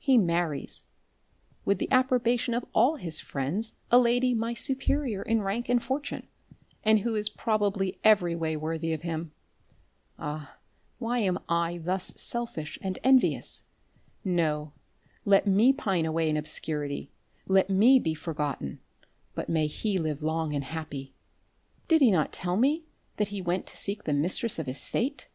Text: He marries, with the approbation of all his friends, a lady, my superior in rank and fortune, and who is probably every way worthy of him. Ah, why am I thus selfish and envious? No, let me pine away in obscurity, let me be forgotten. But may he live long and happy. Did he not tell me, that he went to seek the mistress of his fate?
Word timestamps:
He 0.00 0.18
marries, 0.18 0.86
with 1.64 1.78
the 1.78 1.88
approbation 1.92 2.52
of 2.52 2.64
all 2.74 2.96
his 2.96 3.20
friends, 3.20 3.76
a 3.92 3.98
lady, 4.00 4.34
my 4.34 4.52
superior 4.52 5.22
in 5.22 5.40
rank 5.40 5.68
and 5.68 5.80
fortune, 5.80 6.26
and 6.82 6.98
who 6.98 7.14
is 7.14 7.28
probably 7.28 8.00
every 8.02 8.34
way 8.34 8.56
worthy 8.56 8.92
of 8.92 9.02
him. 9.02 9.30
Ah, 10.18 10.58
why 10.98 11.18
am 11.20 11.38
I 11.48 11.78
thus 11.80 12.06
selfish 12.20 12.76
and 12.82 12.98
envious? 13.04 13.62
No, 14.24 14.72
let 15.24 15.46
me 15.46 15.72
pine 15.72 16.06
away 16.06 16.28
in 16.28 16.36
obscurity, 16.36 17.12
let 17.46 17.70
me 17.70 18.00
be 18.00 18.14
forgotten. 18.14 18.80
But 19.36 19.48
may 19.48 19.68
he 19.68 19.96
live 19.96 20.24
long 20.24 20.54
and 20.54 20.64
happy. 20.64 21.14
Did 21.86 22.00
he 22.00 22.10
not 22.10 22.32
tell 22.32 22.56
me, 22.56 22.82
that 23.16 23.28
he 23.28 23.40
went 23.40 23.68
to 23.68 23.76
seek 23.76 24.02
the 24.02 24.12
mistress 24.12 24.58
of 24.58 24.66
his 24.66 24.84
fate? 24.84 25.28